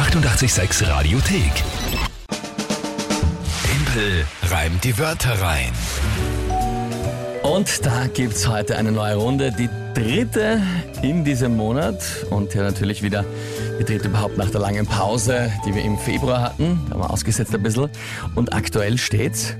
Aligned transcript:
886 0.00 0.88
Radiothek. 0.88 1.52
Tempel 3.62 4.24
reimt 4.50 4.82
die 4.82 4.98
Wörter 4.98 5.38
rein. 5.42 5.72
Und 7.42 7.84
da 7.84 8.06
gibt's 8.06 8.48
heute 8.48 8.78
eine 8.78 8.92
neue 8.92 9.16
Runde, 9.16 9.52
die 9.52 9.68
dritte 9.92 10.62
in 11.02 11.22
diesem 11.22 11.54
Monat 11.54 12.02
und 12.30 12.54
ja 12.54 12.62
natürlich 12.62 13.02
wieder 13.02 13.26
die 13.78 13.84
dritte 13.84 14.08
überhaupt 14.08 14.38
nach 14.38 14.48
der 14.48 14.62
langen 14.62 14.86
Pause, 14.86 15.52
die 15.66 15.74
wir 15.74 15.82
im 15.82 15.98
Februar 15.98 16.40
hatten. 16.40 16.80
Da 16.86 16.94
haben 16.94 17.02
wir 17.02 17.10
ausgesetzt 17.10 17.54
ein 17.54 17.62
bisschen. 17.62 17.90
Und 18.34 18.54
aktuell 18.54 18.96
steht's. 18.96 19.54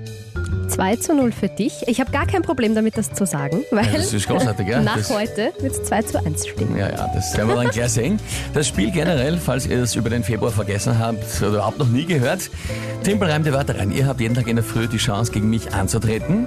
2 0.69 0.97
zu 0.97 1.15
0 1.15 1.33
für 1.33 1.49
dich. 1.49 1.83
Ich 1.87 2.01
habe 2.01 2.11
gar 2.13 2.27
kein 2.27 2.43
Problem 2.43 2.75
damit, 2.75 2.97
das 2.97 3.13
zu 3.13 3.27
sagen, 3.27 3.63
weil 3.71 3.87
Ja, 3.87 3.93
das 3.99 4.13
ist 4.13 4.27
großartig, 4.29 4.69
ja. 4.69 4.81
nach 4.81 4.97
Das- 4.99 5.11
heute 5.11 5.53
wird 5.61 5.73
es 5.73 5.85
2 5.85 6.03
zu 6.03 6.25
1 6.25 6.47
stehen. 6.47 6.77
Ja, 6.77 6.89
ja, 6.91 7.11
das 7.15 7.37
werden 7.37 7.49
wir 7.49 7.57
dann 7.57 7.71
gleich 7.71 7.91
sehen. 7.93 8.19
Das 8.55 8.69
Spiel 8.69 8.91
generell, 8.91 9.39
falls 9.39 9.67
ihr 9.67 9.83
es 9.83 9.95
über 9.97 10.11
den 10.11 10.23
Februar 10.25 10.51
vergessen 10.53 10.99
habt 10.99 11.25
oder 11.41 11.49
überhaupt 11.49 11.79
noch 11.79 11.89
nie 11.89 12.05
gehört, 12.05 12.51
Timpel 13.03 13.31
reimt 13.31 13.47
die 13.47 13.53
Wörter 13.53 13.79
rein. 13.79 13.91
Ihr 13.91 14.07
habt 14.07 14.21
jeden 14.21 14.35
Tag 14.35 14.47
in 14.49 14.57
der 14.57 14.65
Früh 14.65 14.87
die 14.87 14.99
Chance, 14.99 15.33
gegen 15.33 15.51
mich 15.51 15.73
anzutreten, 15.73 16.47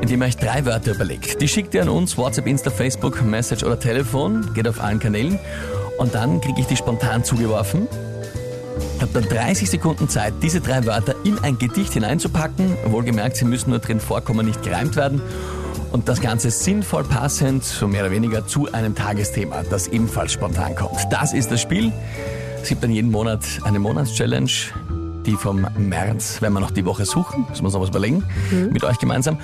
indem 0.00 0.22
ihr 0.22 0.26
euch 0.28 0.36
drei 0.36 0.64
Wörter 0.64 0.92
überlegt. 0.92 1.40
Die 1.40 1.48
schickt 1.48 1.74
ihr 1.74 1.82
an 1.82 1.88
uns, 1.88 2.16
WhatsApp, 2.18 2.46
Insta, 2.46 2.70
Facebook, 2.70 3.22
Message 3.22 3.64
oder 3.64 3.78
Telefon, 3.78 4.52
geht 4.54 4.68
auf 4.68 4.80
allen 4.82 4.98
Kanälen 4.98 5.38
und 5.98 6.14
dann 6.14 6.40
kriege 6.40 6.60
ich 6.60 6.66
die 6.66 6.76
spontan 6.76 7.24
zugeworfen. 7.24 7.88
Habt 9.00 9.14
dann 9.14 9.24
30 9.24 9.70
Sekunden 9.70 10.08
Zeit, 10.08 10.34
diese 10.42 10.60
drei 10.60 10.84
Wörter 10.86 11.14
in 11.24 11.38
ein 11.40 11.58
Gedicht 11.58 11.92
hineinzupacken. 11.92 12.76
Wohlgemerkt, 12.86 13.36
sie 13.36 13.44
müssen 13.44 13.70
nur 13.70 13.78
drin 13.78 14.00
vorkommen, 14.00 14.46
nicht 14.46 14.62
gereimt 14.62 14.96
werden. 14.96 15.20
Und 15.92 16.08
das 16.08 16.20
Ganze 16.20 16.50
sinnvoll 16.50 17.04
passend, 17.04 17.64
so 17.64 17.86
mehr 17.86 18.02
oder 18.02 18.10
weniger, 18.10 18.46
zu 18.46 18.72
einem 18.72 18.94
Tagesthema, 18.94 19.62
das 19.70 19.88
ebenfalls 19.88 20.32
spontan 20.32 20.74
kommt. 20.74 21.00
Das 21.10 21.32
ist 21.32 21.52
das 21.52 21.60
Spiel. 21.60 21.92
Es 22.62 22.68
gibt 22.68 22.82
dann 22.82 22.90
jeden 22.90 23.10
Monat 23.10 23.40
eine 23.62 23.78
Monatschallenge, 23.78 24.50
die 25.26 25.36
vom 25.36 25.66
März, 25.76 26.38
wenn 26.40 26.52
wir 26.52 26.60
noch 26.60 26.70
die 26.70 26.84
Woche 26.84 27.04
suchen, 27.04 27.46
müssen 27.48 27.62
wir 27.62 27.66
uns 27.66 27.74
noch 27.74 27.80
was 27.80 27.88
überlegen, 27.88 28.24
mit 28.70 28.84
euch 28.84 28.98
gemeinsam. 28.98 29.38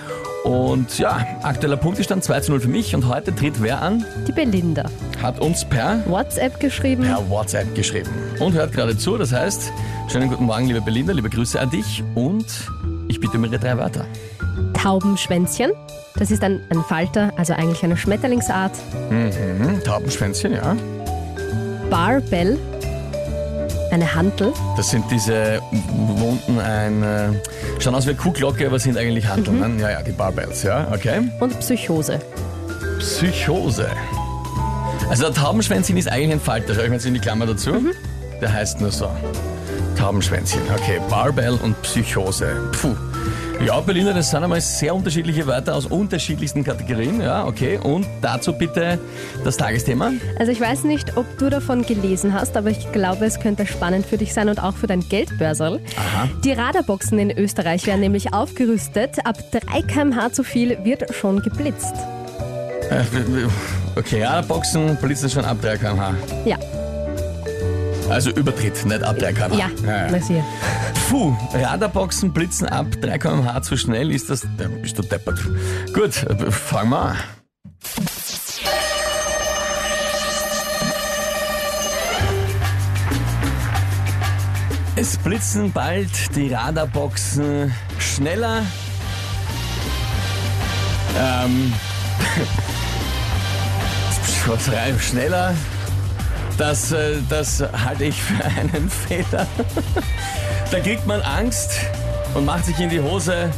Und 0.44 0.98
ja, 0.98 1.26
aktueller 1.42 1.76
Punktestand 1.76 2.24
2 2.24 2.40
zu 2.40 2.52
0 2.52 2.60
für 2.60 2.68
mich 2.68 2.94
und 2.94 3.08
heute 3.08 3.34
tritt 3.34 3.62
wer 3.62 3.82
an? 3.82 4.04
Die 4.26 4.32
Belinda. 4.32 4.84
Hat 5.22 5.40
uns 5.40 5.64
per 5.64 6.02
WhatsApp 6.06 6.58
geschrieben. 6.60 7.04
per 7.04 7.28
WhatsApp 7.28 7.74
geschrieben 7.74 8.10
und 8.38 8.54
hört 8.54 8.72
gerade 8.72 8.96
zu. 8.96 9.18
Das 9.18 9.32
heißt, 9.32 9.72
schönen 10.08 10.28
guten 10.28 10.44
Morgen, 10.44 10.66
liebe 10.66 10.80
Belinda, 10.80 11.12
liebe 11.12 11.28
Grüße 11.28 11.60
an 11.60 11.70
dich 11.70 12.02
und 12.14 12.46
ich 13.08 13.20
bitte 13.20 13.36
um 13.36 13.44
ihre 13.44 13.58
drei 13.58 13.76
Wörter. 13.76 14.06
Taubenschwänzchen. 14.74 15.72
Das 16.16 16.30
ist 16.30 16.42
ein, 16.42 16.60
ein 16.70 16.82
Falter, 16.82 17.32
also 17.36 17.52
eigentlich 17.52 17.82
eine 17.84 17.96
Schmetterlingsart. 17.96 18.72
Mhm, 19.10 19.82
Taubenschwänzchen, 19.84 20.52
ja. 20.54 20.76
Barbell. 21.88 22.58
Eine 23.90 24.14
Hantel. 24.14 24.52
Das 24.76 24.90
sind 24.90 25.04
diese 25.10 25.60
Wunden, 25.90 26.60
ein, 26.60 27.02
äh, 27.02 27.28
schauen 27.80 27.94
aus 27.94 28.06
wie 28.06 28.10
eine 28.10 28.18
Kuhglocke, 28.18 28.66
aber 28.66 28.78
sind 28.78 28.96
eigentlich 28.96 29.26
Handeln. 29.26 29.76
ne? 29.76 29.82
Ja, 29.82 29.90
ja, 29.90 30.02
die 30.02 30.12
Barbells, 30.12 30.62
ja, 30.62 30.86
okay. 30.92 31.28
Und 31.40 31.58
Psychose. 31.58 32.20
Psychose. 33.00 33.88
Also 35.08 35.24
der 35.24 35.34
Taubenschwänzchen 35.34 35.96
ist 35.96 36.08
eigentlich 36.08 36.32
ein 36.32 36.40
Falter. 36.40 36.74
Schau 36.74 36.82
ich 36.82 36.88
mir 36.88 36.94
jetzt 36.94 37.06
in 37.06 37.14
die 37.14 37.20
Klammer 37.20 37.46
dazu. 37.46 37.72
Der 38.40 38.52
heißt 38.52 38.80
nur 38.80 38.92
so. 38.92 39.08
Taubenschwänzchen. 39.98 40.60
Okay, 40.72 41.00
Barbell 41.10 41.58
und 41.62 41.80
Psychose. 41.82 42.70
Puh. 42.80 42.94
Ja, 43.64 43.78
Berliner, 43.80 44.14
das 44.14 44.30
sind 44.30 44.42
einmal 44.42 44.60
sehr 44.60 44.94
unterschiedliche 44.94 45.46
Wörter 45.46 45.74
aus 45.74 45.86
unterschiedlichsten 45.86 46.64
Kategorien. 46.64 47.20
Ja, 47.20 47.46
okay. 47.46 47.78
Und 47.82 48.06
dazu 48.22 48.54
bitte 48.54 48.98
das 49.44 49.58
Tagesthema. 49.58 50.12
Also 50.38 50.50
ich 50.50 50.60
weiß 50.60 50.84
nicht, 50.84 51.16
ob 51.16 51.26
du 51.38 51.50
davon 51.50 51.82
gelesen 51.82 52.32
hast, 52.32 52.56
aber 52.56 52.70
ich 52.70 52.90
glaube, 52.92 53.26
es 53.26 53.38
könnte 53.38 53.66
spannend 53.66 54.06
für 54.06 54.16
dich 54.16 54.32
sein 54.32 54.48
und 54.48 54.62
auch 54.62 54.74
für 54.74 54.86
dein 54.86 55.06
Geldbörserl. 55.06 55.80
Aha. 55.96 56.28
Die 56.42 56.52
Radarboxen 56.52 57.18
in 57.18 57.30
Österreich 57.30 57.86
werden 57.86 58.00
nämlich 58.00 58.32
aufgerüstet. 58.32 59.26
Ab 59.26 59.36
3 59.52 59.82
kmh 59.82 60.32
zu 60.32 60.42
viel 60.42 60.78
wird 60.84 61.14
schon 61.14 61.42
geblitzt. 61.42 61.94
Äh, 62.90 63.04
Okay, 63.96 64.22
Radarboxen 64.22 64.96
blitzen 64.96 65.28
schon 65.28 65.44
ab 65.44 65.58
3 65.60 65.76
km/h. 65.76 66.14
Ja, 66.44 66.56
Also 68.10 68.30
Übertritt, 68.30 68.84
nicht 68.84 69.02
ab 69.04 69.18
3 69.18 69.32
km/h. 69.32 69.56
ja, 69.56 69.70
ja, 69.84 70.06
ja. 70.06 70.10
na 70.10 70.20
sieh. 70.20 70.42
Puh, 71.08 71.36
Radarboxen 71.54 72.32
blitzen 72.32 72.68
ab 72.68 72.86
3 73.00 73.18
km/h 73.18 73.62
zu 73.62 73.76
schnell, 73.76 74.10
ist 74.10 74.28
das. 74.28 74.46
Da 74.58 74.66
bist 74.66 74.98
du 74.98 75.02
deppert. 75.02 75.38
Gut, 75.94 76.14
fangen 76.50 76.90
wir 76.90 77.00
an. 77.00 77.16
Es 84.96 85.16
blitzen 85.16 85.72
bald 85.72 86.10
die 86.34 86.52
Radarboxen 86.52 87.72
schneller. 87.98 88.66
Ähm. 91.16 91.72
schneller. 95.00 95.54
Das, 96.60 96.92
äh, 96.92 97.16
das 97.30 97.64
halte 97.72 98.04
ich 98.04 98.22
für 98.22 98.44
einen 98.44 98.90
Fehler. 98.90 99.46
Da 100.70 100.80
kriegt 100.80 101.06
man 101.06 101.22
Angst 101.22 101.70
und 102.34 102.44
macht 102.44 102.66
sich 102.66 102.78
in 102.78 102.90
die 102.90 103.00
Hose, 103.00 103.50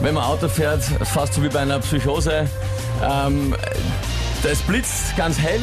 wenn 0.00 0.14
man 0.14 0.24
Auto 0.24 0.48
fährt, 0.48 0.82
fast 1.04 1.34
so 1.34 1.44
wie 1.44 1.48
bei 1.48 1.60
einer 1.60 1.78
Psychose. 1.78 2.48
Ähm, 3.08 3.54
das 4.42 4.58
blitzt 4.62 5.16
ganz 5.16 5.38
hell, 5.38 5.60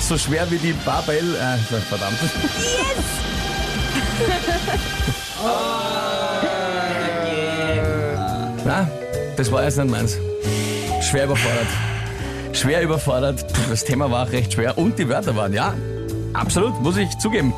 so 0.00 0.16
schwer 0.16 0.48
wie 0.52 0.58
die 0.58 0.72
Barbell. 0.84 1.34
Äh, 1.34 1.56
verdammt. 1.88 2.16
Na, 8.64 8.88
das 9.36 9.50
war 9.50 9.64
jetzt 9.64 9.78
nicht 9.78 9.90
meins. 9.90 10.16
Schwer 11.00 11.24
überfordert. 11.24 11.66
Schwer 12.52 12.82
überfordert. 12.82 13.44
Das 13.68 13.82
Thema 13.82 14.12
war 14.12 14.28
auch 14.28 14.30
recht 14.30 14.52
schwer 14.52 14.78
und 14.78 14.96
die 14.96 15.08
Wörter 15.08 15.34
waren, 15.34 15.52
ja, 15.52 15.74
absolut, 16.34 16.80
muss 16.82 16.96
ich 16.96 17.16
zugeben. 17.18 17.52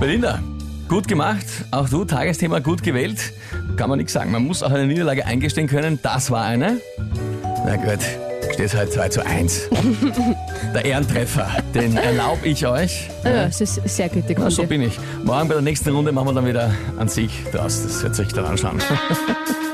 Belinda, 0.00 0.40
gut 0.88 1.08
gemacht. 1.08 1.46
Auch 1.70 1.88
du, 1.88 2.04
Tagesthema 2.04 2.58
gut 2.58 2.82
gewählt. 2.82 3.32
Kann 3.76 3.88
man 3.88 3.98
nichts 3.98 4.12
sagen. 4.12 4.30
Man 4.30 4.44
muss 4.44 4.62
auch 4.62 4.70
eine 4.70 4.86
Niederlage 4.86 5.26
eingestehen 5.26 5.68
können. 5.68 5.98
Das 6.02 6.30
war 6.30 6.44
eine. 6.44 6.78
Na 7.64 7.76
gut, 7.76 8.00
steht 8.52 8.74
halt 8.74 8.92
2 8.92 9.08
zu 9.08 9.24
1. 9.24 9.68
Der 10.74 10.84
Ehrentreffer, 10.84 11.48
den 11.74 11.96
erlaube 11.96 12.46
ich 12.46 12.66
euch. 12.66 13.08
Ja, 13.24 13.44
es 13.44 13.60
ist 13.60 13.80
sehr 13.86 14.08
gütig 14.08 14.36
Na, 14.40 14.50
so 14.50 14.64
bin 14.64 14.82
ich. 14.82 14.98
Morgen 15.22 15.48
bei 15.48 15.54
der 15.54 15.62
nächsten 15.62 15.90
Runde 15.94 16.12
machen 16.12 16.28
wir 16.28 16.34
dann 16.34 16.46
wieder 16.46 16.74
an 16.98 17.08
sich 17.08 17.44
draus. 17.52 17.82
Das 17.82 18.02
wird 18.02 18.16
sich 18.16 18.28
dann 18.28 18.44
anschauen. 18.44 18.82